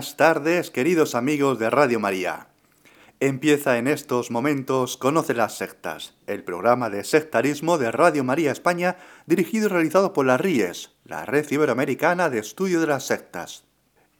[0.00, 2.46] Buenas tardes, queridos amigos de Radio María.
[3.20, 8.96] Empieza en estos momentos Conoce las sectas, el programa de sectarismo de Radio María España,
[9.26, 13.64] dirigido y realizado por la RIES, la Red Iberoamericana de Estudio de las Sectas.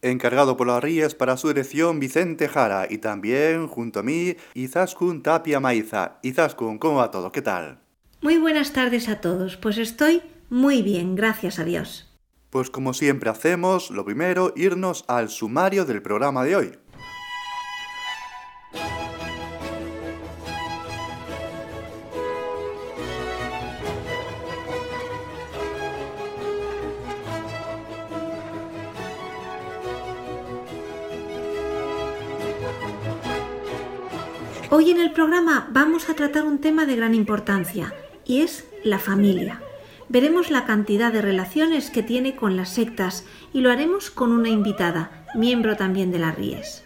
[0.03, 5.23] Encargado por la RIES para su dirección Vicente Jara y también, junto a mí, Izaskun
[5.23, 6.19] Tapia Maiza.
[6.21, 7.33] Izaskun, ¿cómo va todo?
[7.33, 7.79] ¿Qué tal?
[8.21, 12.10] Muy buenas tardes a todos, pues estoy muy bien, gracias a Dios.
[12.51, 16.73] Pues como siempre hacemos, lo primero, irnos al sumario del programa de hoy.
[34.73, 38.99] Hoy en el programa vamos a tratar un tema de gran importancia y es la
[38.99, 39.61] familia
[40.11, 44.49] veremos la cantidad de relaciones que tiene con las sectas y lo haremos con una
[44.49, 46.85] invitada, miembro también de las RIES.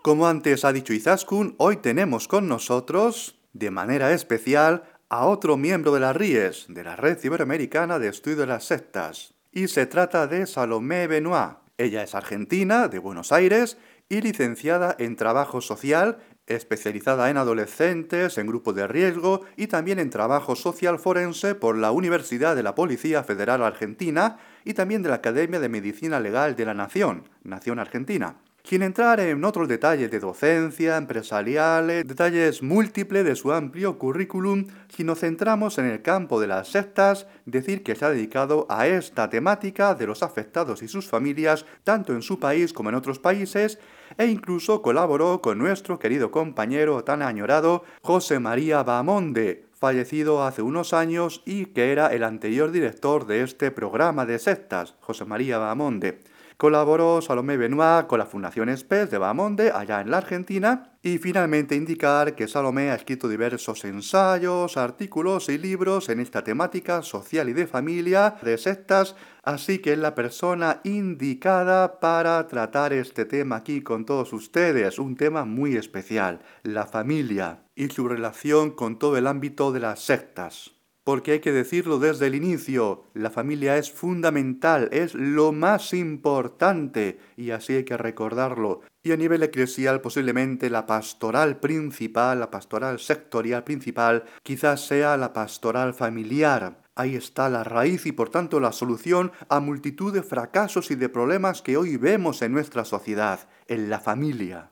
[0.00, 5.92] Como antes ha dicho Izaskun, hoy tenemos con nosotros, de manera especial, a otro miembro
[5.92, 9.34] de las RIES, de la Red Iberoamericana de Estudio de las Sectas.
[9.52, 11.58] Y se trata de Salomé Benoit.
[11.76, 13.78] Ella es argentina, de Buenos Aires,
[14.08, 20.10] y licenciada en Trabajo Social, especializada en adolescentes, en grupos de riesgo y también en
[20.10, 25.16] Trabajo Social Forense por la Universidad de la Policía Federal Argentina y también de la
[25.16, 28.36] Academia de Medicina Legal de la Nación, Nación Argentina.
[28.66, 35.04] Sin entrar en otros detalles de docencia, empresariales, detalles múltiples de su amplio currículum, si
[35.04, 39.28] nos centramos en el campo de las sectas, decir que se ha dedicado a esta
[39.28, 43.78] temática de los afectados y sus familias, tanto en su país como en otros países,
[44.18, 50.92] e incluso colaboró con nuestro querido compañero tan añorado José María Bamonde, fallecido hace unos
[50.92, 56.20] años y que era el anterior director de este programa de sectas, José María Bamonde.
[56.56, 61.74] Colaboró Salomé Benoit con la Fundación SPES de Bamonde, allá en la Argentina, y finalmente
[61.74, 67.54] indicar que Salomé ha escrito diversos ensayos, artículos y libros en esta temática social y
[67.54, 73.82] de familia, de sectas, así que es la persona indicada para tratar este tema aquí
[73.82, 79.26] con todos ustedes, un tema muy especial, la familia y su relación con todo el
[79.26, 84.88] ámbito de las sectas porque hay que decirlo desde el inicio, la familia es fundamental,
[84.90, 88.80] es lo más importante y así hay que recordarlo.
[89.02, 95.34] Y a nivel eclesial posiblemente la pastoral principal, la pastoral sectorial principal, quizás sea la
[95.34, 96.82] pastoral familiar.
[96.94, 101.10] Ahí está la raíz y por tanto la solución a multitud de fracasos y de
[101.10, 104.70] problemas que hoy vemos en nuestra sociedad, en la familia.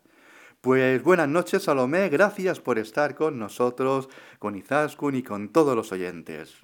[0.63, 4.09] Pues buenas noches Salomé, gracias por estar con nosotros,
[4.39, 6.55] con Izaskun y con todos los oyentes.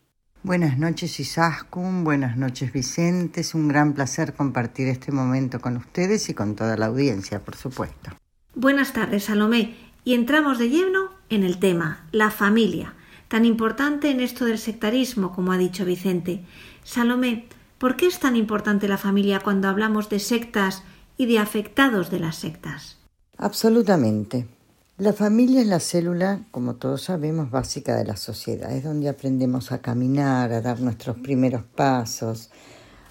[0.45, 6.29] Buenas noches Izaskun, buenas noches Vicente, es un gran placer compartir este momento con ustedes
[6.29, 8.13] y con toda la audiencia, por supuesto.
[8.55, 12.95] Buenas tardes Salomé, y entramos de lleno en el tema, la familia,
[13.27, 16.45] tan importante en esto del sectarismo, como ha dicho Vicente.
[16.85, 17.49] Salomé,
[17.79, 20.85] ¿por qué es tan importante la familia cuando hablamos de sectas
[21.17, 22.98] y de afectados de las sectas?
[23.41, 24.49] Absolutamente.
[24.97, 28.73] La familia es la célula, como todos sabemos, básica de la sociedad.
[28.73, 32.51] Es donde aprendemos a caminar, a dar nuestros primeros pasos,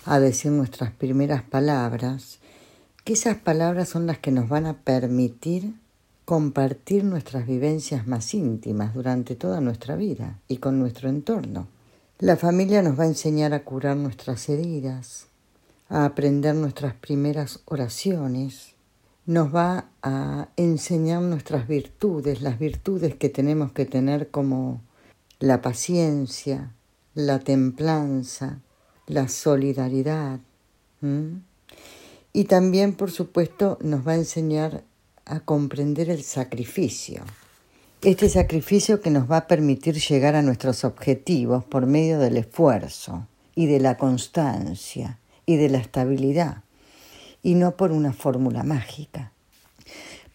[0.03, 2.39] a decir nuestras primeras palabras,
[3.05, 5.75] que esas palabras son las que nos van a permitir
[6.25, 11.69] compartir nuestras vivencias más íntimas durante toda nuestra vida y con nuestro entorno.
[12.19, 15.27] La familia nos va a enseñar a curar nuestras heridas,
[15.87, 18.75] a aprender nuestras primeras oraciones,
[19.27, 24.81] nos va a enseñar nuestras virtudes, las virtudes que tenemos que tener como
[25.39, 26.71] la paciencia,
[27.13, 28.61] la templanza,
[29.05, 30.39] la solidaridad.
[32.31, 34.85] Y también, por supuesto, nos va a enseñar
[35.25, 37.23] a comprender el sacrificio.
[38.03, 43.27] Este sacrificio que nos va a permitir llegar a nuestros objetivos por medio del esfuerzo
[43.55, 46.63] y de la constancia y de la estabilidad
[47.47, 49.31] y no por una fórmula mágica.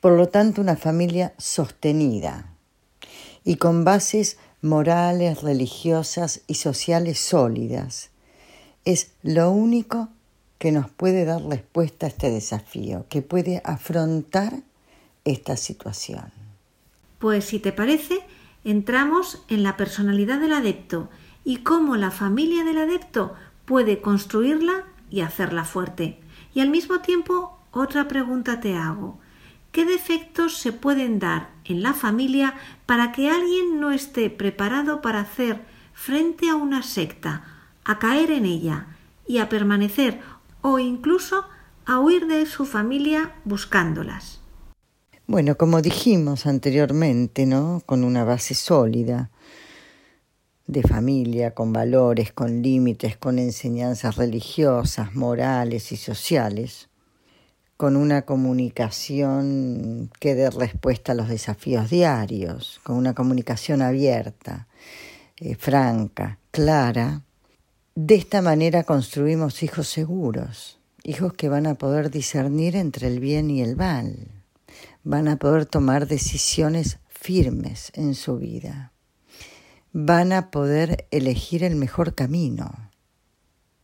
[0.00, 2.47] Por lo tanto, una familia sostenida
[3.44, 8.09] y con bases morales, religiosas y sociales sólidas
[8.87, 10.09] es lo único
[10.56, 14.61] que nos puede dar respuesta a este desafío, que puede afrontar
[15.26, 16.32] esta situación.
[17.19, 18.20] Pues si te parece,
[18.64, 21.11] entramos en la personalidad del adepto
[21.44, 23.35] y cómo la familia del adepto
[23.67, 26.21] puede construirla y hacerla fuerte.
[26.54, 29.19] Y al mismo tiempo, otra pregunta te hago.
[29.72, 32.54] ¿Qué defectos se pueden dar en la familia
[32.84, 35.62] para que alguien no esté preparado para hacer
[35.94, 37.44] frente a una secta,
[37.84, 38.87] a caer en ella
[39.26, 40.20] y a permanecer
[40.60, 41.46] o incluso
[41.87, 44.40] a huir de su familia buscándolas?
[45.26, 47.82] Bueno, como dijimos anteriormente, ¿no?
[47.87, 49.31] Con una base sólida
[50.67, 56.88] de familia, con valores, con límites, con enseñanzas religiosas, morales y sociales,
[57.76, 64.69] con una comunicación que dé respuesta a los desafíos diarios, con una comunicación abierta,
[65.38, 67.23] eh, franca, clara.
[67.94, 73.50] De esta manera construimos hijos seguros, hijos que van a poder discernir entre el bien
[73.50, 74.43] y el mal
[75.05, 78.91] van a poder tomar decisiones firmes en su vida.
[79.92, 82.90] Van a poder elegir el mejor camino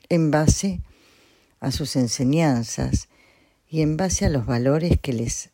[0.08, 0.80] en base
[1.60, 3.08] a sus enseñanzas
[3.68, 5.50] y en base a los valores que les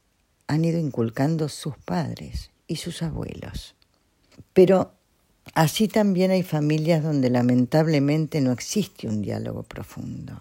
[0.46, 3.74] han ido inculcando sus padres y sus abuelos.
[4.52, 4.92] Pero
[5.54, 10.40] así también hay familias donde lamentablemente no existe un diálogo profundo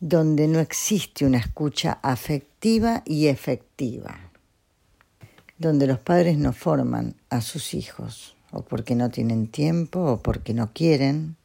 [0.00, 4.30] donde no existe una escucha afectiva y efectiva,
[5.58, 10.54] donde los padres no forman a sus hijos, o porque no tienen tiempo, o porque
[10.54, 11.36] no quieren,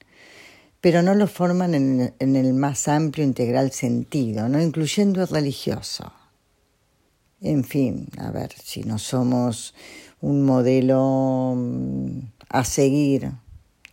[0.82, 6.12] pero no lo forman en, el más amplio integral sentido, no incluyendo el religioso.
[7.42, 9.74] En fin, a ver, si no somos
[10.22, 12.20] un modelo mm,
[12.50, 13.32] a seguir,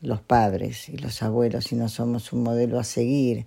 [0.00, 3.46] los padres y los abuelos, si no somos un modelo a seguir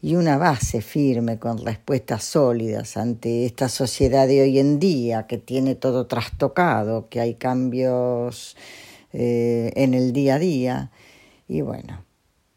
[0.00, 5.38] y una base firme con respuestas sólidas ante esta sociedad de hoy en día que
[5.38, 8.56] tiene todo trastocado, que hay cambios
[9.12, 10.90] eh, en el día a día.
[11.48, 12.04] Y bueno,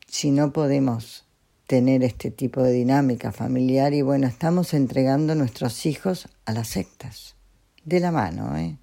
[0.08, 1.26] si no podemos
[1.68, 7.36] tener este tipo de dinámica familiar y bueno, estamos entregando nuestros hijos a las sectas,
[7.84, 8.78] de la mano, ¿eh?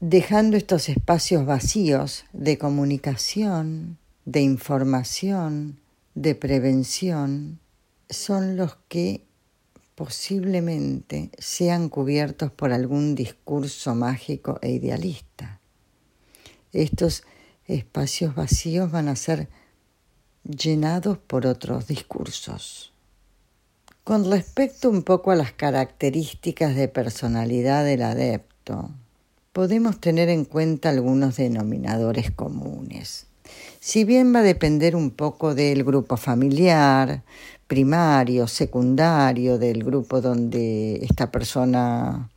[0.00, 5.78] dejando estos espacios vacíos de comunicación, de información,
[6.14, 7.60] de prevención,
[8.08, 9.24] son los que
[9.94, 15.60] posiblemente sean cubiertos por algún discurso mágico e idealista.
[16.76, 17.24] Estos
[17.66, 19.48] espacios vacíos van a ser
[20.44, 22.92] llenados por otros discursos.
[24.04, 28.90] Con respecto un poco a las características de personalidad del adepto,
[29.54, 33.24] podemos tener en cuenta algunos denominadores comunes.
[33.80, 37.22] Si bien va a depender un poco del grupo familiar,
[37.66, 42.28] primario, secundario del grupo donde esta persona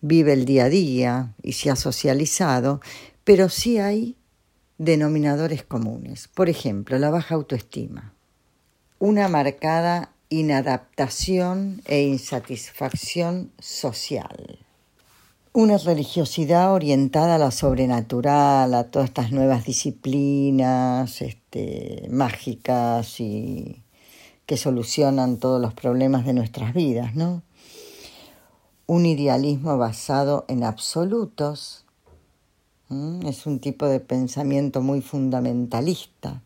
[0.00, 2.80] vive el día a día y se ha socializado,
[3.28, 4.16] pero sí hay
[4.78, 6.28] denominadores comunes.
[6.28, 8.14] Por ejemplo, la baja autoestima,
[8.98, 14.60] una marcada inadaptación e insatisfacción social,
[15.52, 23.82] una religiosidad orientada a la sobrenatural, a todas estas nuevas disciplinas este, mágicas y
[24.46, 27.42] que solucionan todos los problemas de nuestras vidas, ¿no?
[28.86, 31.84] Un idealismo basado en absolutos,
[32.90, 36.42] es un tipo de pensamiento muy fundamentalista.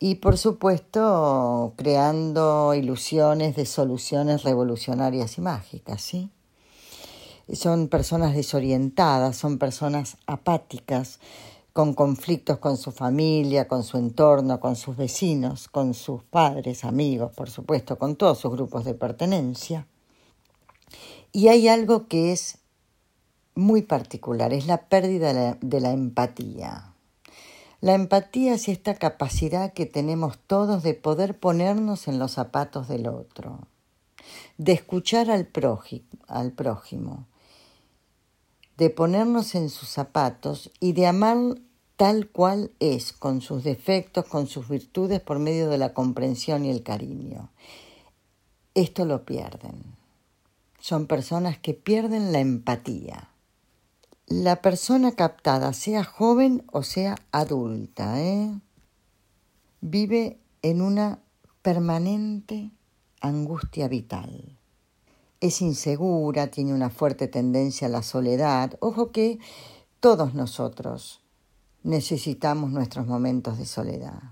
[0.00, 6.28] Y por supuesto, creando ilusiones de soluciones revolucionarias y mágicas, ¿sí?
[7.52, 11.20] Son personas desorientadas, son personas apáticas,
[11.72, 17.32] con conflictos con su familia, con su entorno, con sus vecinos, con sus padres, amigos,
[17.34, 19.86] por supuesto, con todos sus grupos de pertenencia.
[21.32, 22.58] Y hay algo que es
[23.54, 26.94] muy particular, es la pérdida de la, empatía.
[27.80, 33.08] La empatía es esta capacidad que tenemos todos de poder ponernos en los zapatos del
[33.08, 33.60] otro,
[34.56, 35.48] de escuchar al,
[36.28, 37.26] al prójimo,
[38.76, 41.36] de ponernos en sus zapatos y de amar
[41.96, 46.70] tal cual es, con sus defectos, con sus virtudes, por medio de la comprensión y
[46.70, 47.50] el cariño.
[48.74, 49.84] Esto lo pierden.
[50.80, 53.28] Son personas que pierden la empatía.
[54.32, 58.58] La persona captada, sea joven o sea adulta, ¿eh?
[59.82, 61.18] vive en una
[61.60, 62.70] permanente
[63.20, 64.56] angustia vital
[65.42, 68.76] es insegura, tiene una fuerte tendencia a la soledad.
[68.78, 69.40] Ojo que
[69.98, 71.20] todos nosotros
[71.82, 74.22] necesitamos nuestros momentos de soledad.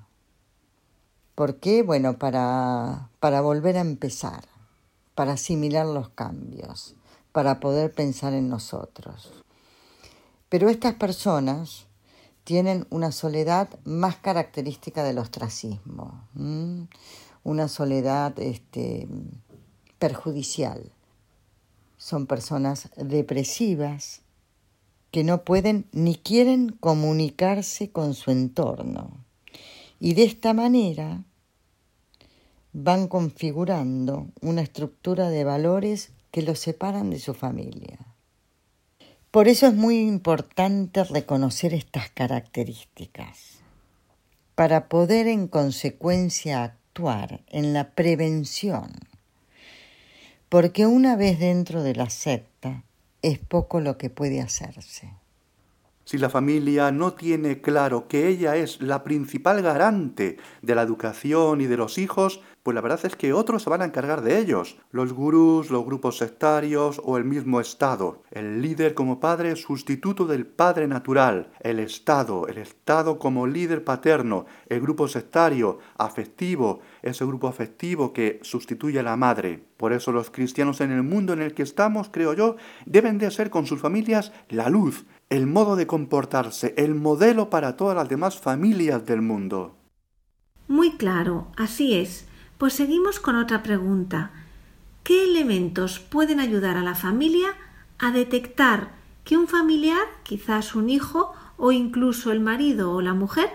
[1.35, 1.83] ¿Por qué?
[1.83, 4.45] Bueno, para, para volver a empezar,
[5.17, 6.95] para asimilar los cambios,
[7.33, 9.33] para poder pensar en nosotros.
[10.51, 11.87] Pero estas personas
[12.45, 16.29] tienen una soledad más característica del ostracismo,
[17.45, 19.07] una soledad este,
[20.01, 20.91] perjudicial.
[21.97, 24.23] Son personas depresivas
[25.13, 29.25] que no pueden ni quieren comunicarse con su entorno.
[30.01, 31.23] Y de esta manera
[32.73, 38.10] van configurando una estructura de valores que los separan de su familia.
[39.31, 43.61] Por eso es muy importante reconocer estas características,
[44.55, 48.91] para poder en consecuencia actuar en la prevención
[50.51, 52.83] porque una vez dentro de la secta
[53.23, 55.15] es poco lo que puede hacerse.
[56.05, 61.61] Si la familia no tiene claro que ella es la principal garante de la educación
[61.61, 64.39] y de los hijos, pues la verdad es que otros se van a encargar de
[64.39, 68.23] ellos, los gurús, los grupos sectarios o el mismo Estado.
[68.31, 74.45] El líder como padre sustituto del padre natural, el Estado, el Estado como líder paterno,
[74.69, 79.65] el grupo sectario, afectivo, ese grupo afectivo que sustituye a la madre.
[79.79, 83.31] Por eso los cristianos en el mundo en el que estamos, creo yo, deben de
[83.31, 88.09] ser con sus familias la luz, el modo de comportarse, el modelo para todas las
[88.09, 89.77] demás familias del mundo.
[90.69, 92.30] Muy claro, así es.
[92.61, 94.33] Pues seguimos con otra pregunta.
[95.03, 97.55] ¿Qué elementos pueden ayudar a la familia
[97.99, 98.91] a detectar
[99.25, 103.49] que un familiar, quizás un hijo o incluso el marido o la mujer,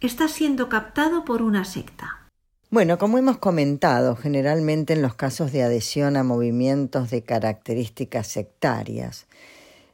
[0.00, 2.26] está siendo captado por una secta?
[2.70, 9.26] Bueno, como hemos comentado, generalmente en los casos de adhesión a movimientos de características sectarias,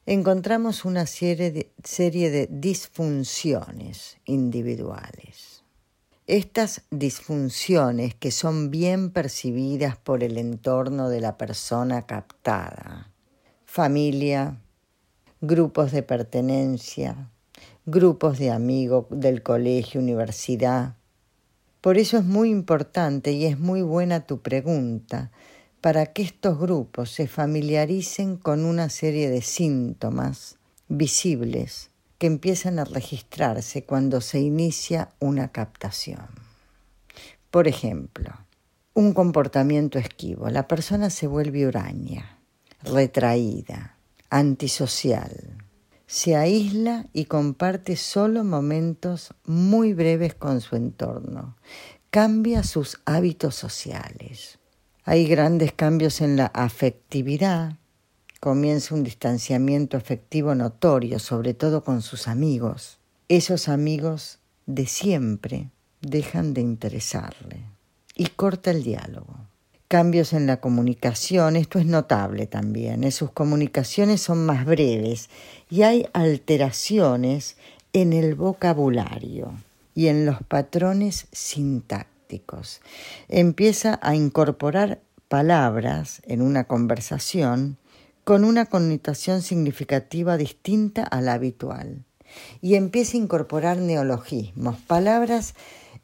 [0.06, 5.53] encontramos una serie de, serie de disfunciones individuales.
[6.26, 13.12] Estas disfunciones que son bien percibidas por el entorno de la persona captada,
[13.66, 14.56] familia,
[15.42, 17.30] grupos de pertenencia,
[17.84, 20.96] grupos de amigos del colegio, universidad.
[21.82, 25.30] Por eso es muy importante y es muy buena tu pregunta
[25.82, 30.56] para que estos grupos se familiaricen con una serie de síntomas
[30.88, 36.28] visibles que empiezan a registrarse cuando se inicia una captación.
[37.50, 38.30] Por ejemplo,
[38.94, 40.48] un comportamiento esquivo.
[40.48, 42.38] La persona se vuelve huraña,
[42.82, 43.96] retraída,
[44.30, 45.58] antisocial.
[46.06, 51.56] Se aísla y comparte solo momentos muy breves con su entorno.
[52.10, 54.58] Cambia sus hábitos sociales
[55.06, 57.76] hay grandes cambios en la afectividad,
[58.44, 62.98] comienza un distanciamiento afectivo notorio, sobre todo con sus amigos.
[63.30, 65.70] Esos amigos de siempre
[66.02, 67.60] dejan de interesarle
[68.14, 69.34] y corta el diálogo.
[69.88, 73.12] Cambios en la comunicación, esto es notable también, ¿eh?
[73.12, 75.30] sus comunicaciones son más breves
[75.70, 77.56] y hay alteraciones
[77.94, 79.54] en el vocabulario
[79.94, 82.82] y en los patrones sintácticos
[83.30, 87.78] Empieza a incorporar palabras en una conversación
[88.24, 92.04] con una connotación significativa distinta a la habitual.
[92.60, 95.54] Y empieza a incorporar neologismos, palabras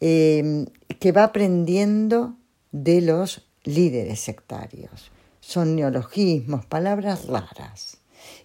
[0.01, 0.67] eh,
[1.01, 2.37] que va aprendiendo
[2.73, 5.11] de los líderes sectarios.
[5.41, 7.97] Son neologismos, palabras raras.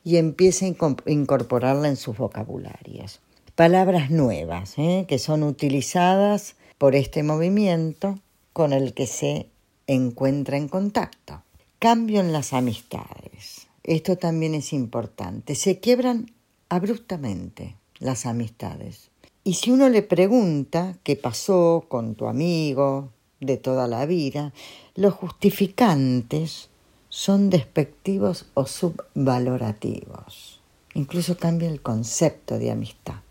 [0.04, 0.70] Y empieza a
[1.06, 3.20] incorporarla en sus vocabularios.
[3.56, 5.06] Palabras nuevas, ¿eh?
[5.08, 8.20] que son utilizadas por este movimiento
[8.54, 9.50] con el que se
[9.88, 11.42] encuentra en contacto.
[11.80, 13.65] Cambio en las amistades.
[13.86, 15.54] Esto también es importante.
[15.54, 16.32] Se quiebran
[16.70, 19.12] abruptamente las amistades.
[19.44, 24.54] Y si uno le pregunta qué pasó con tu amigo de toda la vida,
[24.96, 26.70] los justificantes
[27.10, 30.62] son despectivos o subvalorativos.
[30.96, 33.22] Incluso cambia el concepto de amistad.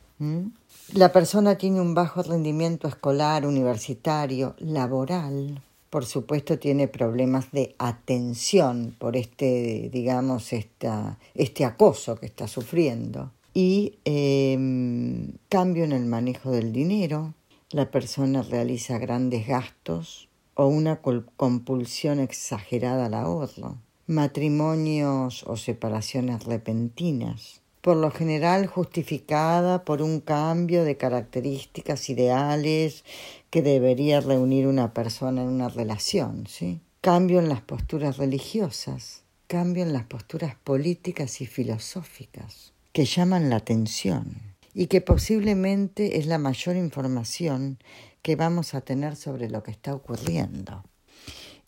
[0.92, 5.60] La persona tiene un bajo rendimiento escolar, universitario, laboral.
[5.94, 13.30] Por supuesto tiene problemas de atención por este, digamos, este acoso que está sufriendo.
[13.54, 17.32] Y em, cambio en el manejo del dinero.
[17.70, 21.00] La persona realiza grandes gastos o una
[21.36, 23.76] compulsión exagerada al ahorro.
[24.08, 33.04] Matrimonios o separaciones repentinas por lo general justificada por un cambio de características ideales
[33.50, 36.80] que debería reunir una persona en una relación, ¿sí?
[37.02, 43.56] cambio en las posturas religiosas, cambio en las posturas políticas y filosóficas que llaman la
[43.56, 44.40] atención
[44.72, 47.76] y que posiblemente es la mayor información
[48.22, 50.84] que vamos a tener sobre lo que está ocurriendo.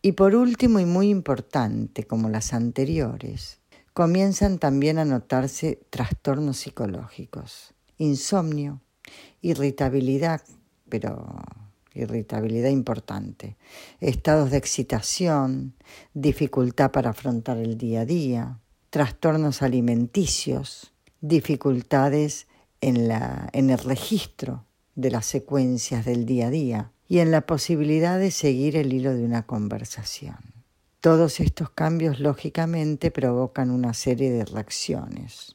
[0.01, 3.59] Y por último y muy importante, como las anteriores,
[3.97, 8.83] comienzan también a notarse trastornos psicológicos, insomnio,
[9.41, 10.43] irritabilidad,
[10.91, 11.43] pero
[11.95, 13.57] irritabilidad importante,
[14.01, 15.73] estados de excitación,
[16.13, 18.61] dificultad para afrontar el día a día,
[18.91, 22.49] trastornos alimenticios, dificultades
[22.83, 27.47] en, la, en el registro de las secuencias del día a día y en la
[27.47, 30.56] posibilidad de seguir el hilo de una conversación.
[31.07, 35.55] Todos estos cambios lógicamente provocan una serie de reacciones,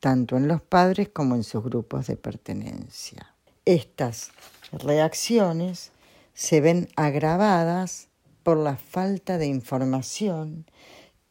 [0.00, 3.32] tanto en los padres como en sus grupos de pertenencia.
[3.64, 4.32] Estas
[4.72, 5.92] reacciones
[6.34, 8.08] se ven agravadas
[8.42, 10.66] por la falta de información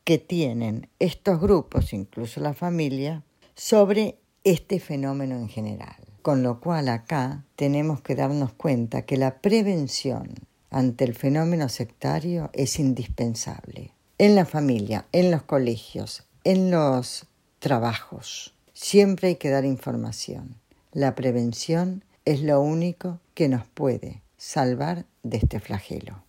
[0.05, 5.97] que tienen estos grupos, incluso la familia, sobre este fenómeno en general.
[6.21, 12.49] Con lo cual acá tenemos que darnos cuenta que la prevención ante el fenómeno sectario
[12.53, 13.93] es indispensable.
[14.17, 17.25] En la familia, en los colegios, en los
[17.59, 18.53] trabajos.
[18.73, 20.55] Siempre hay que dar información.
[20.91, 26.23] La prevención es lo único que nos puede salvar de este flagelo.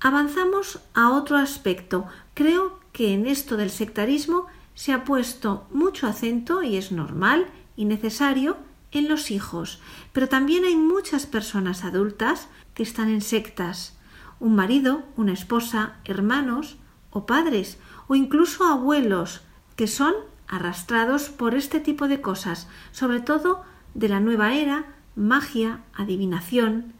[0.00, 2.06] Avanzamos a otro aspecto.
[2.34, 7.46] Creo que en esto del sectarismo se ha puesto mucho acento, y es normal
[7.76, 8.56] y necesario,
[8.98, 9.80] en los hijos,
[10.12, 13.96] pero también hay muchas personas adultas que están en sectas,
[14.40, 16.76] un marido, una esposa, hermanos
[17.10, 19.42] o padres, o incluso abuelos,
[19.76, 20.14] que son
[20.48, 23.62] arrastrados por este tipo de cosas, sobre todo
[23.94, 26.92] de la nueva era, magia, adivinación.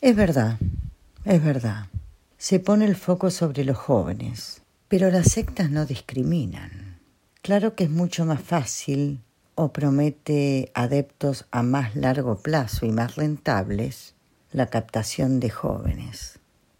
[0.00, 0.58] Es verdad,
[1.24, 1.86] es verdad.
[2.38, 7.00] Se pone el foco sobre los jóvenes, pero las sectas no discriminan.
[7.42, 9.20] Claro que es mucho más fácil
[9.56, 14.14] o promete adeptos a más largo plazo y más rentables
[14.52, 16.38] la captación de jóvenes.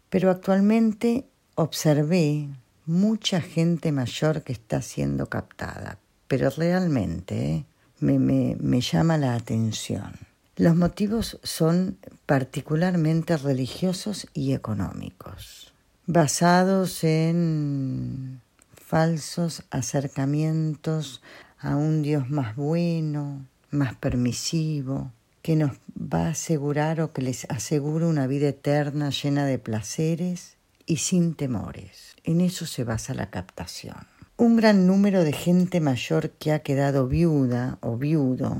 [0.09, 2.47] Pero actualmente observé
[2.85, 7.65] mucha gente mayor que está siendo captada, pero realmente ¿eh?
[7.99, 10.13] me, me llama la atención.
[10.55, 15.73] Los motivos son particularmente religiosos y económicos,
[16.05, 18.41] basados en
[18.73, 21.21] falsos acercamientos
[21.59, 27.45] a un Dios más bueno, más permisivo, que nos va a asegurar o que les
[27.49, 32.15] asegura una vida eterna llena de placeres y sin temores.
[32.23, 34.07] En eso se basa la captación.
[34.37, 38.57] Un gran número de gente mayor que ha quedado viuda o viudo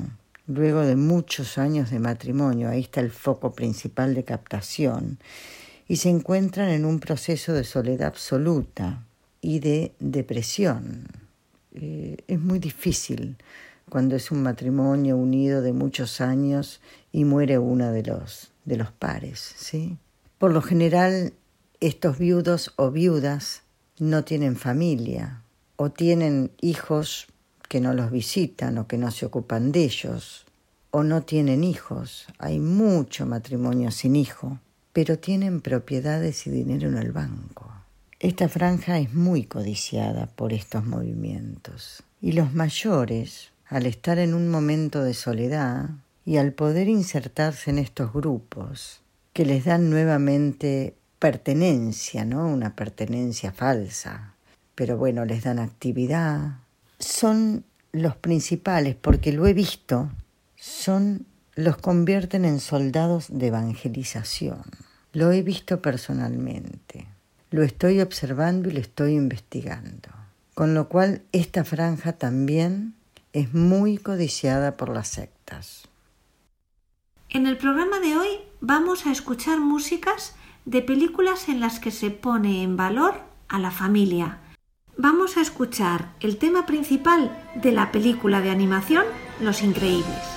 [0.47, 5.19] luego de muchos años de matrimonio, ahí está el foco principal de captación,
[5.89, 9.03] y se encuentran en un proceso de soledad absoluta
[9.41, 11.26] y de depresión
[11.81, 13.37] eh, es muy difícil
[13.89, 18.91] cuando es un matrimonio unido de muchos años y muere uno de los, de los
[18.91, 19.97] pares, ¿sí?
[20.37, 21.33] Por lo general,
[21.79, 23.63] estos viudos o viudas
[23.99, 25.41] no tienen familia
[25.77, 27.27] o tienen hijos
[27.69, 30.45] que no los visitan o que no se ocupan de ellos
[30.91, 32.27] o no tienen hijos.
[32.39, 34.59] Hay mucho matrimonio sin hijo,
[34.93, 37.76] pero tienen propiedades y dinero en el banco.
[38.19, 44.49] Esta franja es muy codiciada por estos movimientos y los mayores, al estar en un
[44.49, 45.91] momento de soledad
[46.25, 49.01] y al poder insertarse en estos grupos
[49.33, 52.47] que les dan nuevamente pertenencia, ¿no?
[52.47, 54.33] Una pertenencia falsa,
[54.73, 56.57] pero bueno, les dan actividad,
[56.97, 60.09] son los principales porque lo he visto,
[60.55, 64.63] son los convierten en soldados de evangelización.
[65.13, 67.16] Lo he visto personalmente.
[67.49, 70.09] Lo estoy observando y lo estoy investigando.
[70.53, 72.95] Con lo cual esta franja también
[73.31, 75.87] es muy codiciada por las sectas.
[77.29, 78.27] En el programa de hoy
[78.61, 83.15] vamos a escuchar músicas de películas en las que se pone en valor
[83.47, 84.39] a la familia.
[84.97, 89.05] Vamos a escuchar el tema principal de la película de animación
[89.39, 90.36] Los Increíbles.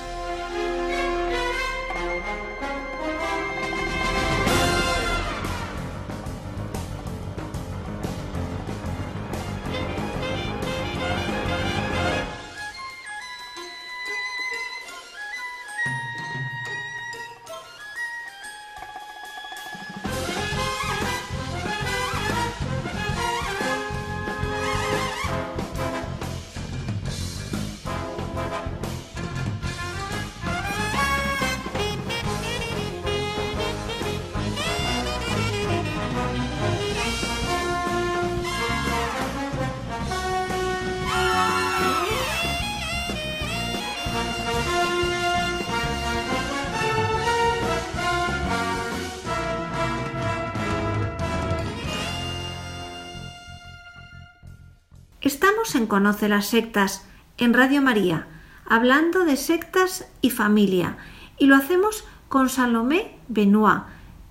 [55.87, 57.05] Conoce las Sectas,
[57.37, 58.27] en Radio María,
[58.67, 60.97] hablando de sectas y familia,
[61.37, 63.83] y lo hacemos con Salomé Benoit,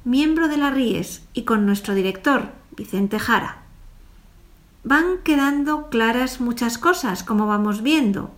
[0.04, 3.58] miembro de la RIES, y con nuestro director, Vicente Jara.
[4.84, 8.30] Van quedando claras muchas cosas, como vamos viendo.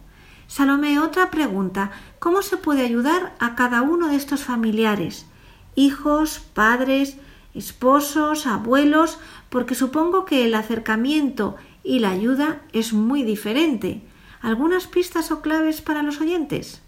[0.48, 1.92] Salomé, otra pregunta.
[2.18, 5.26] ¿Cómo se puede ayudar a cada uno de estos familiares?
[5.76, 7.16] Hijos, padres,
[7.54, 9.18] esposos, abuelos,
[9.50, 14.02] porque supongo que el acercamiento y la ayuda es muy diferente.
[14.40, 16.82] ¿Algunas pistas o claves para los oyentes?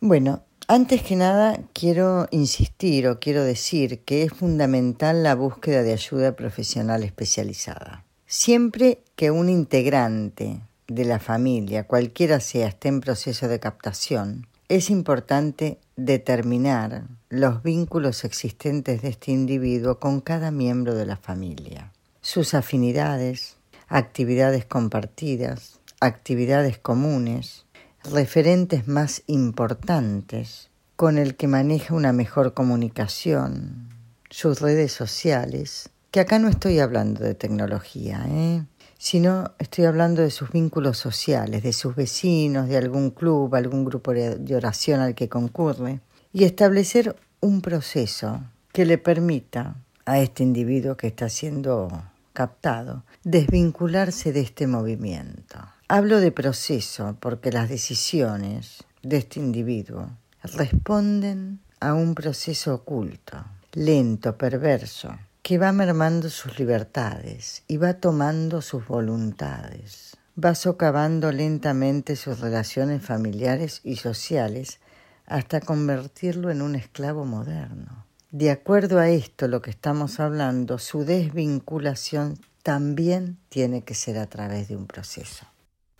[0.00, 5.92] Bueno, antes que nada quiero insistir o quiero decir que es fundamental la búsqueda de
[5.92, 8.04] ayuda profesional especializada.
[8.26, 14.88] Siempre que un integrante de la familia, cualquiera sea, esté en proceso de captación, es
[14.88, 22.54] importante determinar los vínculos existentes de este individuo con cada miembro de la familia, sus
[22.54, 23.56] afinidades,
[23.92, 27.66] actividades compartidas, actividades comunes,
[28.10, 33.90] referentes más importantes con el que maneja una mejor comunicación,
[34.30, 38.64] sus redes sociales, que acá no estoy hablando de tecnología, ¿eh?
[38.96, 44.12] sino estoy hablando de sus vínculos sociales, de sus vecinos, de algún club, algún grupo
[44.12, 46.00] de oración al que concurre,
[46.32, 48.40] y establecer un proceso
[48.72, 49.76] que le permita
[50.06, 51.90] a este individuo que está siendo
[52.32, 55.58] captado desvincularse de este movimiento.
[55.88, 60.10] Hablo de proceso porque las decisiones de este individuo
[60.42, 68.62] responden a un proceso oculto, lento, perverso, que va mermando sus libertades y va tomando
[68.62, 74.78] sus voluntades, va socavando lentamente sus relaciones familiares y sociales
[75.26, 78.06] hasta convertirlo en un esclavo moderno.
[78.32, 84.26] De acuerdo a esto, lo que estamos hablando, su desvinculación también tiene que ser a
[84.26, 85.44] través de un proceso.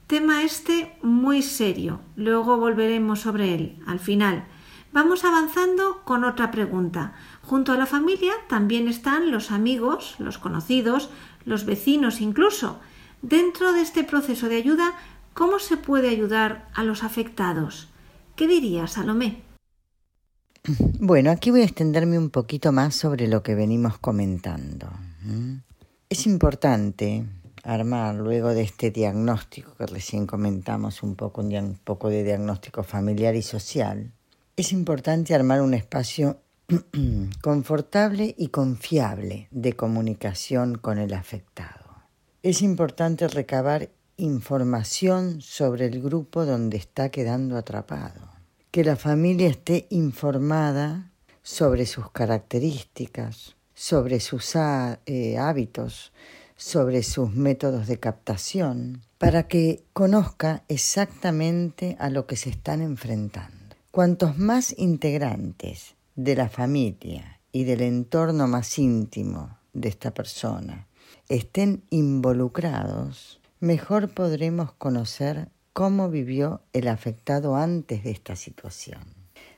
[0.07, 2.01] Tema este muy serio.
[2.16, 4.47] Luego volveremos sobre él al final.
[4.95, 7.12] Vamos avanzando con otra pregunta.
[7.42, 11.11] Junto a la familia también están los amigos, los conocidos,
[11.45, 12.81] los vecinos incluso.
[13.21, 14.95] Dentro de este proceso de ayuda,
[15.35, 17.88] ¿cómo se puede ayudar a los afectados?
[18.37, 19.52] ¿Qué diría Salomé?
[21.01, 24.88] Bueno, aquí voy a extenderme un poquito más sobre lo que venimos comentando.
[26.09, 27.27] Es importante
[27.64, 33.35] armar luego de este diagnóstico que recién comentamos, un poco, un poco de diagnóstico familiar
[33.35, 34.12] y social,
[34.57, 36.38] es importante armar un espacio
[37.42, 42.05] confortable y confiable de comunicación con el afectado.
[42.42, 48.32] Es importante recabar información sobre el grupo donde está quedando atrapado,
[48.72, 56.14] que la familia esté informada sobre sus características, sobre sus eh, hábitos,
[56.56, 63.76] sobre sus métodos de captación, para que conozca exactamente a lo que se están enfrentando.
[63.90, 70.88] Cuantos más integrantes de la familia y del entorno más íntimo de esta persona
[71.28, 79.00] estén involucrados, mejor podremos conocer cómo vivió el afectado antes de esta situación.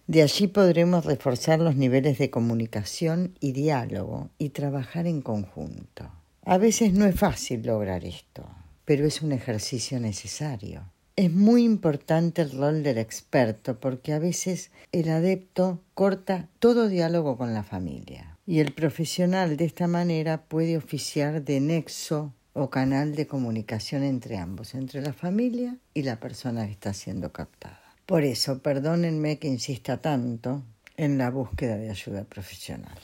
[0.06, 6.10] De allí podremos reforzar los niveles de comunicación y diálogo y trabajar en conjunto.
[6.44, 8.46] A veces no es fácil lograr esto,
[8.84, 10.82] pero es un ejercicio necesario.
[11.16, 17.38] Es muy importante el rol del experto porque a veces el adepto corta todo diálogo
[17.38, 23.14] con la familia y el profesional de esta manera puede oficiar de nexo o canal
[23.14, 27.82] de comunicación entre ambos, entre la familia y la persona que está siendo captada.
[28.06, 30.62] Por eso, perdónenme que insista tanto
[30.96, 32.98] en la búsqueda de ayuda profesional.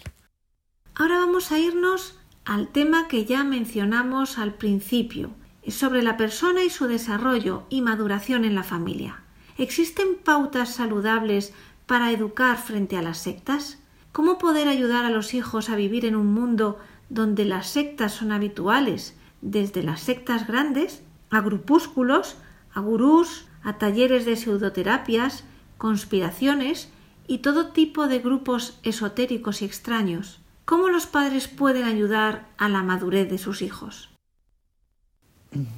[0.94, 5.30] Ahora vamos a irnos al tema que ya mencionamos al principio,
[5.68, 9.22] sobre la persona y su desarrollo y maduración en la familia.
[9.58, 11.52] ¿Existen pautas saludables
[11.86, 13.78] para educar frente a las sectas?
[14.12, 18.32] ¿Cómo poder ayudar a los hijos a vivir en un mundo donde las sectas son
[18.32, 22.36] habituales, desde las sectas grandes a grupúsculos,
[22.72, 25.44] a gurús, a talleres de pseudoterapias,
[25.78, 26.88] conspiraciones
[27.26, 30.40] y todo tipo de grupos esotéricos y extraños?
[30.64, 34.08] ¿Cómo los padres pueden ayudar a la madurez de sus hijos?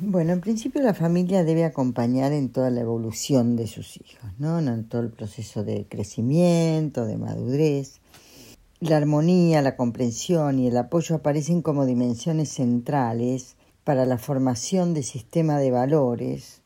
[0.01, 4.59] Bueno, en principio la familia debe acompañar en toda la evolución de sus hijos, ¿no?
[4.59, 8.01] En todo el proceso de crecimiento, de madurez.
[8.83, 15.05] La armonía, la comprensión y el apoyo aparecen como dimensiones centrales para la formación de
[15.05, 16.63] sistema de valores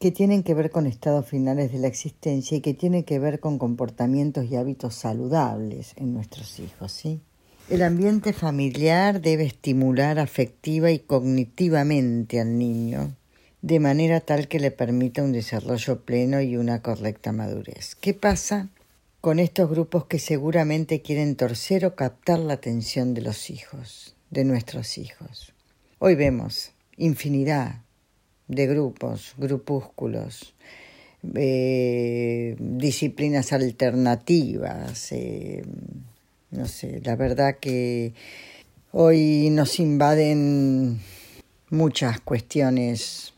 [0.00, 3.38] que tienen que ver con estados finales de la existencia y que tienen que ver
[3.38, 7.20] con comportamientos y hábitos saludables en nuestros hijos, ¿sí?
[7.70, 13.14] El ambiente familiar debe estimular afectiva y cognitivamente al niño,
[13.60, 17.94] de manera tal que le permita un desarrollo pleno y una correcta madurez.
[17.94, 18.68] ¿Qué pasa
[19.22, 24.44] con estos grupos que seguramente quieren torcer o captar la atención de los hijos, de
[24.44, 25.54] nuestros hijos?
[26.00, 27.82] Hoy vemos infinidad
[28.48, 30.54] de grupos, grupúsculos,
[31.36, 35.12] eh, disciplinas alternativas.
[35.12, 35.62] Eh,
[36.50, 38.14] no sé, la verdad que
[38.90, 41.00] hoy nos invaden
[41.70, 43.34] muchas cuestiones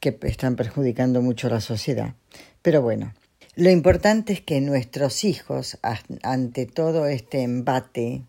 [0.00, 2.14] que están perjudicando mucho a la sociedad.
[2.62, 3.12] Pero bueno,
[3.58, 5.80] lo importante es que nuestros hijos,
[6.22, 8.22] ante todo este embate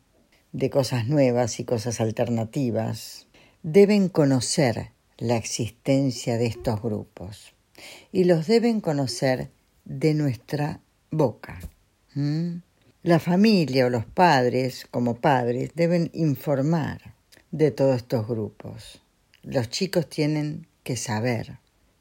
[0.53, 3.27] de cosas nuevas y cosas alternativas,
[3.61, 4.89] deben conocer
[5.19, 7.53] la existencia de estos grupos
[8.11, 9.51] y los deben conocer
[9.85, 10.79] de nuestra
[11.11, 11.59] boca.
[13.03, 17.13] La familia o los padres, como padres, deben informar
[17.51, 18.99] de todos estos grupos.
[19.43, 21.59] Los chicos tienen que saber,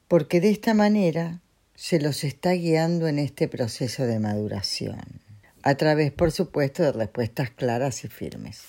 [0.08, 1.42] porque de esta manera
[1.80, 5.20] se los está guiando en este proceso de maduración,
[5.62, 8.62] a través, por supuesto, de respuestas claras y firmes.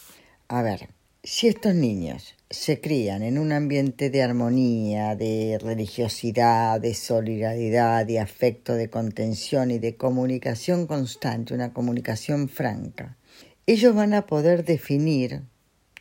[0.47, 0.89] A ver,
[1.23, 8.19] si estos niños se crían en un ambiente de armonía, de religiosidad, de solidaridad, de
[8.19, 13.17] afecto, de contención y de comunicación constante, una comunicación franca.
[13.65, 15.41] Ellos van a poder definir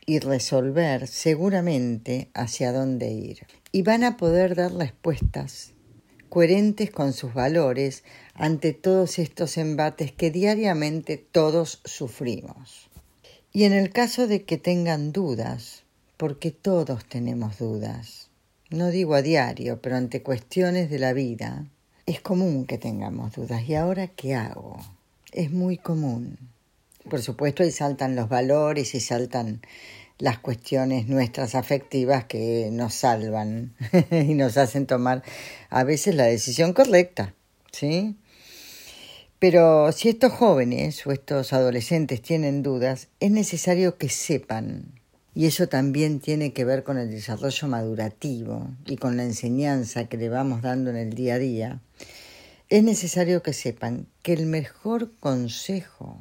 [0.05, 5.73] y resolver seguramente hacia dónde ir y van a poder dar respuestas
[6.29, 12.89] coherentes con sus valores ante todos estos embates que diariamente todos sufrimos.
[13.53, 15.85] Y en el caso de que tengan dudas,
[16.17, 18.31] porque todos tenemos dudas.
[18.71, 21.67] No digo a diario, pero ante cuestiones de la vida
[22.05, 23.69] es común que tengamos dudas.
[23.69, 24.79] ¿Y ahora qué hago?
[25.33, 26.39] Es muy común.
[27.09, 29.63] Por supuesto, ahí saltan los valores y saltan
[30.19, 33.75] las cuestiones nuestras afectivas que nos salvan
[34.11, 35.23] y nos hacen tomar
[35.71, 37.35] a veces la decisión correcta,
[37.73, 38.17] ¿sí?
[39.39, 44.99] Pero si estos jóvenes o estos adolescentes tienen dudas, es necesario que sepan
[45.39, 50.17] y eso también tiene que ver con el desarrollo madurativo y con la enseñanza que
[50.17, 51.81] le vamos dando en el día a día,
[52.69, 56.21] es necesario que sepan que el mejor consejo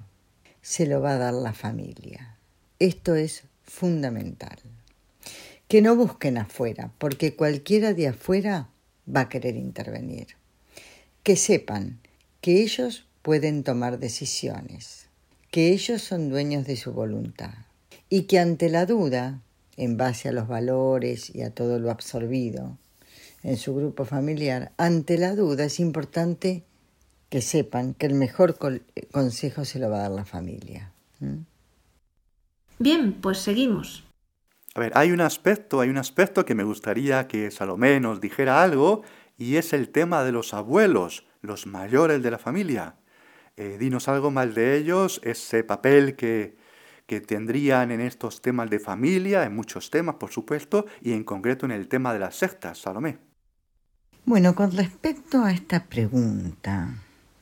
[0.62, 2.38] se lo va a dar la familia.
[2.78, 4.58] Esto es fundamental.
[5.68, 8.70] Que no busquen afuera, porque cualquiera de afuera
[9.14, 10.28] va a querer intervenir.
[11.24, 12.00] Que sepan
[12.42, 15.08] que ellos pueden tomar decisiones,
[15.52, 17.54] que ellos son dueños de su voluntad
[18.10, 19.42] y que ante la duda,
[19.76, 22.78] en base a los valores y a todo lo absorbido
[23.44, 26.64] en su grupo familiar, ante la duda es importante
[27.30, 28.58] que sepan que el mejor
[29.12, 30.92] consejo se lo va a dar la familia.
[32.80, 34.04] Bien, pues seguimos.
[34.76, 38.62] A ver, hay un aspecto, hay un aspecto que me gustaría que Salomé nos dijera
[38.62, 39.02] algo
[39.38, 42.96] y es el tema de los abuelos, los mayores de la familia.
[43.56, 46.58] Eh, dinos algo más de ellos, ese papel que,
[47.08, 51.66] que tendrían en estos temas de familia, en muchos temas, por supuesto, y en concreto
[51.66, 53.18] en el tema de las sectas, Salomé.
[54.26, 56.94] Bueno, con respecto a esta pregunta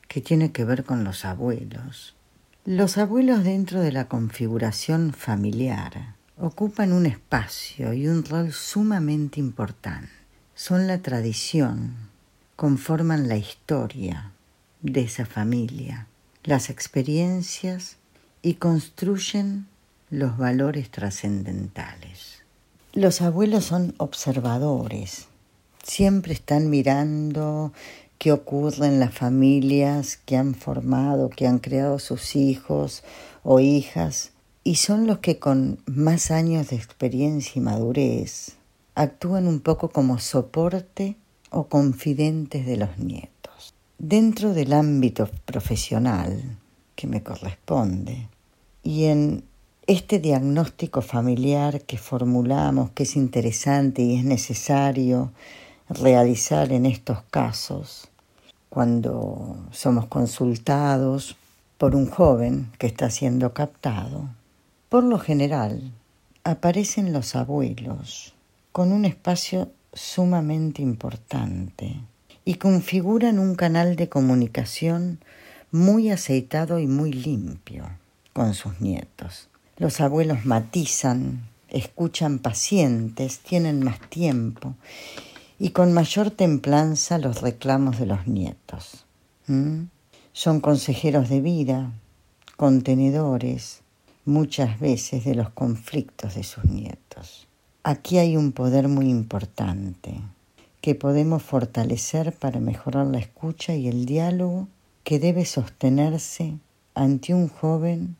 [0.08, 2.15] que tiene que ver con los abuelos,
[2.66, 10.10] los abuelos dentro de la configuración familiar ocupan un espacio y un rol sumamente importante.
[10.56, 11.94] Son la tradición,
[12.56, 14.32] conforman la historia
[14.82, 16.08] de esa familia,
[16.42, 17.98] las experiencias
[18.42, 19.68] y construyen
[20.10, 22.42] los valores trascendentales.
[22.92, 25.28] Los abuelos son observadores,
[25.84, 27.72] siempre están mirando
[28.18, 33.02] qué ocurre en las familias que han formado, que han creado sus hijos
[33.42, 34.32] o hijas,
[34.64, 38.56] y son los que con más años de experiencia y madurez
[38.94, 41.16] actúan un poco como soporte
[41.50, 43.74] o confidentes de los nietos.
[43.98, 46.58] Dentro del ámbito profesional
[46.96, 48.28] que me corresponde,
[48.82, 49.44] y en
[49.86, 55.32] este diagnóstico familiar que formulamos, que es interesante y es necesario
[55.88, 58.08] realizar en estos casos,
[58.68, 61.36] cuando somos consultados
[61.78, 64.28] por un joven que está siendo captado,
[64.88, 65.92] por lo general
[66.44, 68.34] aparecen los abuelos
[68.72, 71.96] con un espacio sumamente importante
[72.44, 75.18] y configuran un canal de comunicación
[75.70, 77.88] muy aceitado y muy limpio
[78.32, 79.48] con sus nietos.
[79.78, 84.74] Los abuelos matizan, escuchan pacientes, tienen más tiempo
[85.58, 89.04] y con mayor templanza los reclamos de los nietos.
[90.32, 91.92] Son consejeros de vida,
[92.56, 93.82] contenedores,
[94.24, 97.46] muchas veces de los conflictos de sus nietos.
[97.84, 100.20] Aquí hay un poder muy importante
[100.80, 104.68] que podemos fortalecer para mejorar la escucha y el diálogo
[105.04, 106.54] que debe sostenerse
[106.94, 108.16] ante un joven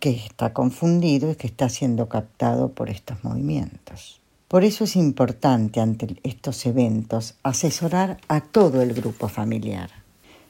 [0.00, 4.17] que está confundido y que está siendo captado por estos movimientos.
[4.48, 9.90] Por eso es importante ante estos eventos asesorar a todo el grupo familiar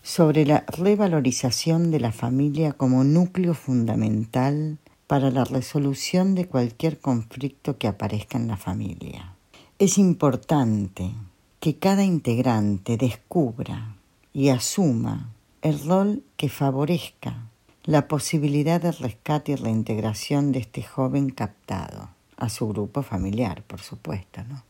[0.04, 7.76] sobre la revalorización de la familia como núcleo fundamental para la resolución de cualquier conflicto
[7.76, 9.34] que aparezca en la familia.
[9.80, 11.10] Es importante
[11.58, 13.96] que cada integrante descubra
[14.32, 17.48] y asuma el rol que favorezca
[17.82, 23.80] la posibilidad de rescate y reintegración de este joven captado a su grupo familiar, por
[23.80, 24.64] supuesto, ¿no?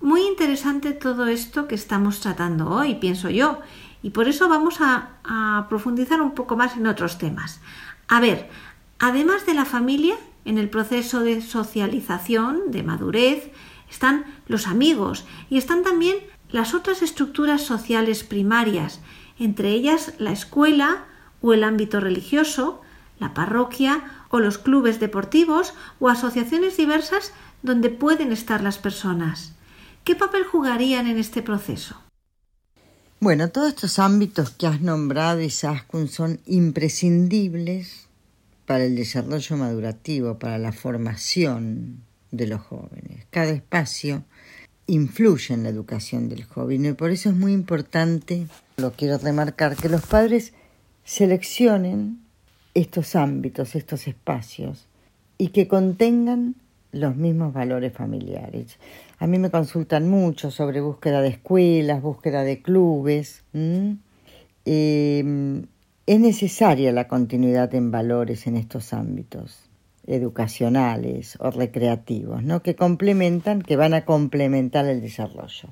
[0.00, 3.60] Muy interesante todo esto que estamos tratando hoy, pienso yo,
[4.02, 7.60] y por eso vamos a, a profundizar un poco más en otros temas.
[8.08, 8.48] A ver,
[8.98, 13.52] además de la familia, en el proceso de socialización, de madurez,
[13.88, 16.16] están los amigos y están también
[16.50, 19.00] las otras estructuras sociales primarias,
[19.38, 21.04] entre ellas la escuela,
[21.42, 22.80] o el ámbito religioso,
[23.18, 29.52] la parroquia o los clubes deportivos o asociaciones diversas donde pueden estar las personas.
[30.04, 31.96] ¿Qué papel jugarían en este proceso?
[33.20, 38.08] Bueno, todos estos ámbitos que has nombrado, Isaskun, son imprescindibles
[38.66, 43.26] para el desarrollo madurativo, para la formación de los jóvenes.
[43.30, 44.24] Cada espacio
[44.86, 49.76] influye en la educación del joven y por eso es muy importante, lo quiero remarcar,
[49.76, 50.54] que los padres
[51.04, 52.21] seleccionen
[52.74, 54.88] estos ámbitos, estos espacios
[55.38, 56.54] y que contengan
[56.92, 58.78] los mismos valores familiares.
[59.18, 63.44] A mí me consultan mucho sobre búsqueda de escuelas, búsqueda de clubes.
[64.64, 65.66] Em,
[66.06, 69.70] es necesaria la continuidad en valores en estos ámbitos
[70.06, 72.62] educacionales o recreativos, ¿no?
[72.62, 75.70] que complementan, que van a complementar el desarrollo.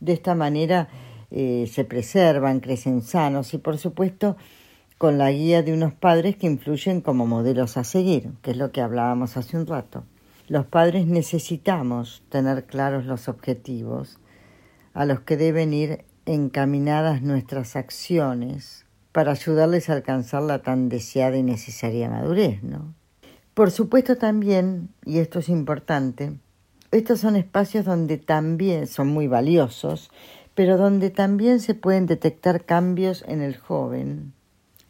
[0.00, 0.88] De esta manera
[1.30, 4.36] eh, se preservan, crecen sanos y por supuesto
[5.02, 8.70] con la guía de unos padres que influyen como modelos a seguir, que es lo
[8.70, 10.04] que hablábamos hace un rato.
[10.46, 14.20] Los padres necesitamos tener claros los objetivos
[14.94, 21.36] a los que deben ir encaminadas nuestras acciones para ayudarles a alcanzar la tan deseada
[21.36, 22.94] y necesaria madurez, ¿no?
[23.54, 26.34] Por supuesto también, y esto es importante,
[26.92, 30.12] estos son espacios donde también son muy valiosos,
[30.54, 34.32] pero donde también se pueden detectar cambios en el joven,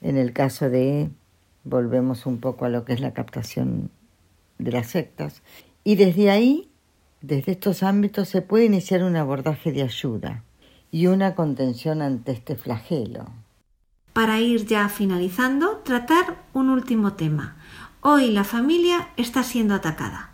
[0.02, 1.10] en el caso de,
[1.64, 3.90] volvemos un poco a lo que es la captación
[4.58, 5.42] de las sectas,
[5.84, 6.70] y desde ahí,
[7.20, 10.42] desde estos ámbitos, se puede iniciar un abordaje de ayuda
[10.90, 13.26] y una contención ante este flagelo.
[14.12, 17.56] Para ir ya finalizando, tratar un último tema.
[18.02, 20.30] Hoy la familia está siendo atacada.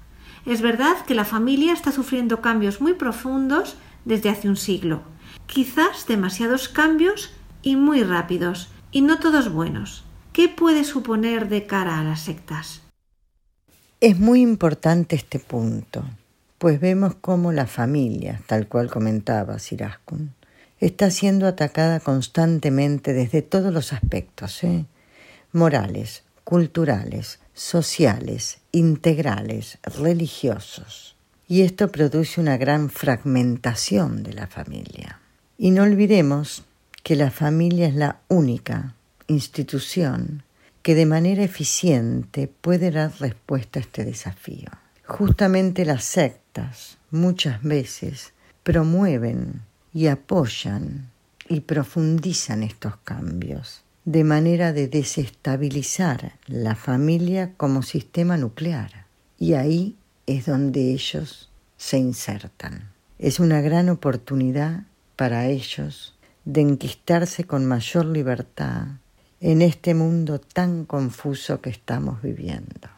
[0.46, 5.02] Es verdad que la familia está sufriendo cambios muy profundos desde hace un siglo,
[5.46, 7.30] quizás demasiados cambios
[7.62, 10.04] y muy rápidos, y no todos buenos.
[10.32, 12.82] ¿Qué puede suponer de cara a las sectas?
[14.00, 16.04] Es muy importante este punto,
[16.58, 20.34] pues vemos cómo la familia, tal cual comentaba Siraskun,
[20.78, 24.84] está siendo atacada constantemente desde todos los aspectos, ¿eh?
[25.52, 31.16] morales, culturales, sociales, integrales, religiosos.
[31.48, 35.18] Y esto produce una gran fragmentación de la familia.
[35.56, 36.62] Y no olvidemos
[37.02, 38.94] que la familia es la única
[39.26, 40.42] institución
[40.82, 44.70] que de manera eficiente puede dar respuesta a este desafío.
[45.06, 48.32] Justamente las sectas muchas veces
[48.62, 51.10] promueven y apoyan
[51.48, 59.04] y profundizan estos cambios de manera de desestabilizar la familia como sistema nuclear.
[59.38, 59.96] Y ahí
[60.26, 62.90] es donde ellos se insertan.
[63.18, 64.84] Es una gran oportunidad
[65.14, 66.14] para ellos
[66.48, 68.86] de enquistarse con mayor libertad
[69.38, 72.88] en este mundo tan confuso que estamos viviendo.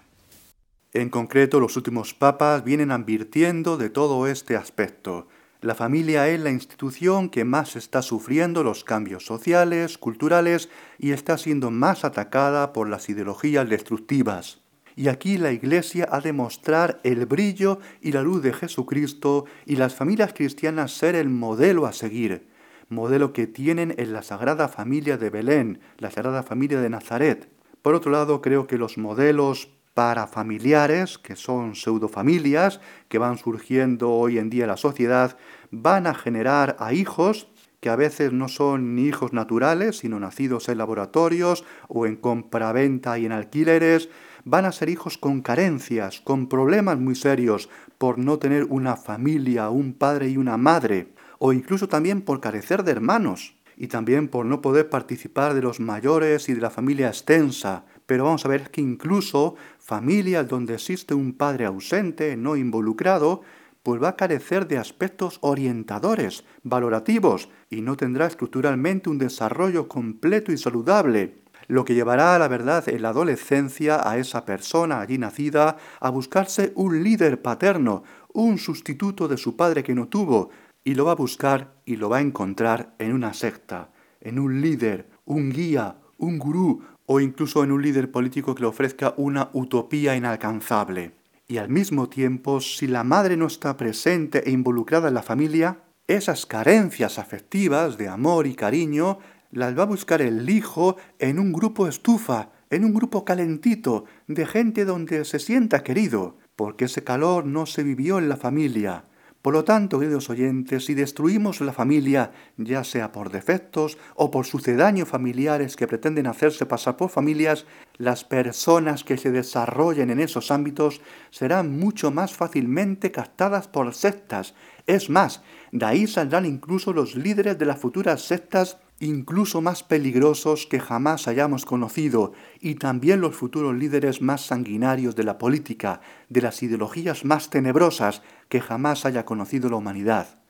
[0.93, 5.27] En concreto, los últimos papas vienen advirtiendo de todo este aspecto.
[5.63, 11.37] La familia es la institución que más está sufriendo los cambios sociales, culturales y está
[11.37, 14.61] siendo más atacada por las ideologías destructivas.
[14.95, 19.75] Y aquí la Iglesia ha de mostrar el brillo y la luz de Jesucristo y
[19.75, 22.49] las familias cristianas ser el modelo a seguir
[22.91, 27.49] modelo que tienen en la Sagrada Familia de Belén, la Sagrada Familia de Nazaret.
[27.81, 34.11] Por otro lado, creo que los modelos para familiares, que son pseudofamilias, que van surgiendo
[34.11, 35.39] hoy en día en la sociedad,
[35.71, 37.49] van a generar a hijos
[37.81, 43.19] que a veces no son ni hijos naturales, sino nacidos en laboratorios o en compraventa
[43.19, 44.11] y en alquileres,
[44.45, 47.69] van a ser hijos con carencias, con problemas muy serios,
[47.99, 51.09] por no tener una familia, un padre y una madre,
[51.43, 55.81] o incluso también por carecer de hermanos, y también por no poder participar de los
[55.81, 57.87] mayores y de la familia extensa.
[58.05, 63.41] Pero vamos a ver que incluso familias donde existe un padre ausente, no involucrado,
[63.83, 70.53] pues va a carecer de aspectos orientadores, valorativos, y no tendrá estructuralmente un desarrollo completo
[70.53, 75.17] y saludable, lo que llevará a la verdad en la adolescencia a esa persona allí
[75.17, 78.03] nacida a buscarse un líder paterno,
[78.35, 80.51] un sustituto de su padre que no tuvo,
[80.85, 84.61] y lo va a buscar y lo va a encontrar en una secta, en un
[84.61, 89.51] líder, un guía, un gurú o incluso en un líder político que le ofrezca una
[89.53, 91.13] utopía inalcanzable.
[91.49, 95.83] Y al mismo tiempo, si la madre no está presente e involucrada en la familia,
[96.07, 99.19] esas carencias afectivas de amor y cariño
[99.51, 104.47] las va a buscar el hijo en un grupo estufa, en un grupo calentito, de
[104.47, 109.05] gente donde se sienta querido, porque ese calor no se vivió en la familia.
[109.43, 114.45] Por lo tanto, queridos oyentes, si destruimos la familia, ya sea por defectos o por
[114.45, 117.65] sucedáneos familiares que pretenden hacerse pasar por familias,
[118.01, 124.55] las personas que se desarrollen en esos ámbitos serán mucho más fácilmente captadas por sectas.
[124.87, 130.67] Es más, de ahí saldrán incluso los líderes de las futuras sectas incluso más peligrosos
[130.67, 136.41] que jamás hayamos conocido, y también los futuros líderes más sanguinarios de la política, de
[136.41, 140.41] las ideologías más tenebrosas que jamás haya conocido la humanidad.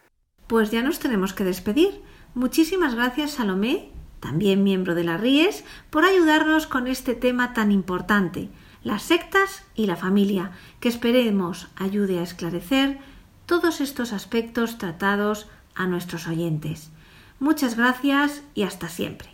[0.47, 2.01] Pues ya nos tenemos que despedir.
[2.35, 3.91] Muchísimas gracias, Salomé,
[4.21, 8.49] también miembro de la RIES, por ayudarnos con este tema tan importante,
[8.83, 12.99] las sectas y la familia, que esperemos ayude a esclarecer
[13.47, 16.91] todos estos aspectos tratados a nuestros oyentes.
[17.41, 19.31] Muchas gracias y hasta siempre.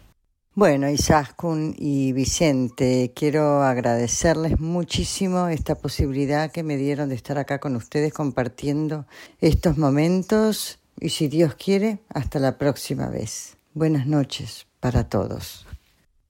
[0.54, 7.58] Bueno, Isaskun y Vicente, quiero agradecerles muchísimo esta posibilidad que me dieron de estar acá
[7.58, 9.04] con ustedes compartiendo
[9.40, 13.58] estos momentos y si Dios quiere, hasta la próxima vez.
[13.74, 15.66] Buenas noches para todos.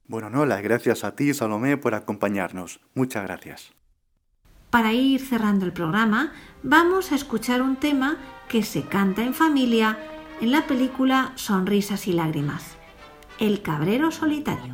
[0.06, 2.80] Bueno, no, las gracias a ti, Salomé, por acompañarnos.
[2.94, 3.74] Muchas gracias.
[4.70, 6.32] Para ir cerrando el programa,
[6.62, 8.16] vamos a escuchar un tema
[8.48, 9.98] que se canta en familia
[10.40, 12.78] en la película Sonrisas y Lágrimas,
[13.38, 14.72] El Cabrero Solitario.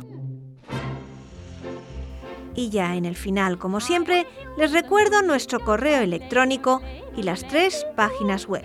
[2.55, 4.27] Y ya en el final, como siempre,
[4.57, 6.81] les recuerdo nuestro correo electrónico
[7.17, 8.63] y las tres páginas web.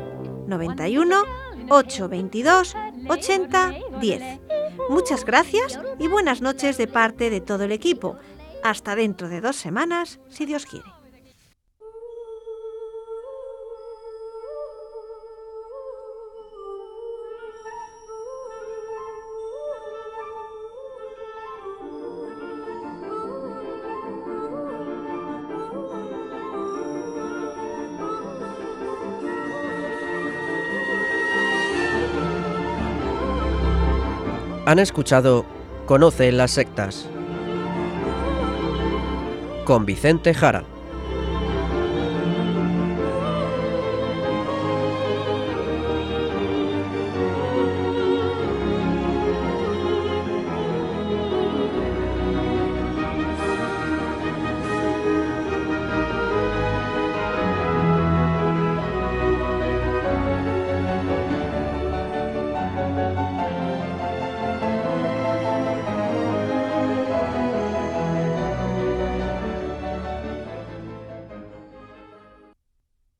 [0.48, 1.16] 91
[1.70, 2.76] 822
[3.08, 4.39] 80 10.
[4.89, 8.18] Muchas gracias y buenas noches de parte de todo el equipo.
[8.64, 10.86] Hasta dentro de dos semanas, si Dios quiere.
[34.66, 35.45] Han escuchado
[35.86, 37.09] Conoce las sectas
[39.64, 40.72] con Vicente Jara.